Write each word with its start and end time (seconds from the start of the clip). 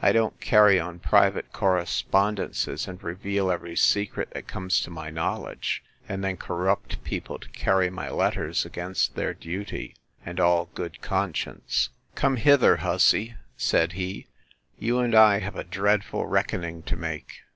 I 0.00 0.12
don't 0.12 0.40
carry 0.40 0.78
on 0.78 1.00
private 1.00 1.52
correspondences, 1.52 2.86
and 2.86 3.02
reveal 3.02 3.50
every 3.50 3.74
secret 3.74 4.30
that 4.30 4.46
comes 4.46 4.78
to 4.82 4.88
my 4.90 5.10
knowledge, 5.10 5.82
and 6.08 6.22
then 6.22 6.36
corrupt 6.36 7.02
people 7.02 7.40
to 7.40 7.48
carry 7.48 7.90
my 7.90 8.08
letters 8.08 8.64
against 8.64 9.16
their 9.16 9.34
duty, 9.34 9.96
and 10.24 10.38
all 10.38 10.66
good 10.76 11.02
conscience. 11.02 11.88
Come 12.14 12.36
hither, 12.36 12.76
hussy! 12.76 13.34
said 13.56 13.94
he: 13.94 14.28
You 14.78 15.00
and 15.00 15.12
I 15.12 15.40
have 15.40 15.56
a 15.56 15.64
dreadful 15.64 16.24
reckoning 16.24 16.84
to 16.84 16.94
make. 16.94 17.40